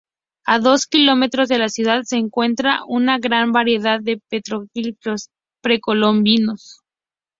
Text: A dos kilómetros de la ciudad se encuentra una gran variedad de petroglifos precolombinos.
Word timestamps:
A 0.47 0.57
dos 0.57 0.87
kilómetros 0.87 1.47
de 1.47 1.59
la 1.59 1.69
ciudad 1.69 2.01
se 2.05 2.17
encuentra 2.17 2.79
una 2.87 3.19
gran 3.19 3.51
variedad 3.51 3.99
de 4.01 4.19
petroglifos 4.29 5.29
precolombinos. 5.61 6.81